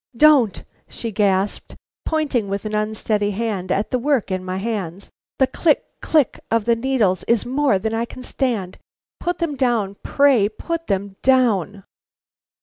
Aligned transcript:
"Don't!" 0.17 0.63
she 0.89 1.11
gasped, 1.11 1.75
pointing 2.05 2.47
with 2.47 2.65
an 2.65 2.73
unsteady 2.73 3.29
hand 3.29 3.71
at 3.71 3.91
the 3.91 3.99
work 3.99 4.31
in 4.31 4.43
my 4.43 4.57
hand. 4.57 5.11
"The 5.37 5.45
click, 5.45 5.85
click 6.01 6.39
of 6.49 6.65
the 6.65 6.75
needles 6.75 7.23
is 7.25 7.45
more 7.45 7.77
than 7.77 7.93
I 7.93 8.05
can 8.05 8.23
stand. 8.23 8.79
Put 9.19 9.37
them 9.37 9.55
down, 9.55 9.95
pray; 10.01 10.49
put 10.49 10.87
them 10.87 11.17
down!" 11.21 11.83